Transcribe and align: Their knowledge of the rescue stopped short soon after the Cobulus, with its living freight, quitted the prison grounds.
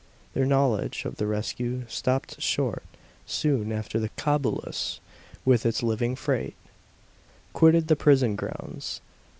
Their 0.33 0.47
knowledge 0.47 1.05
of 1.05 1.17
the 1.17 1.27
rescue 1.27 1.85
stopped 1.87 2.41
short 2.41 2.81
soon 3.27 3.71
after 3.71 3.99
the 3.99 4.09
Cobulus, 4.17 4.99
with 5.45 5.63
its 5.63 5.83
living 5.83 6.15
freight, 6.15 6.55
quitted 7.53 7.87
the 7.87 7.95
prison 7.95 8.35
grounds. 8.35 8.99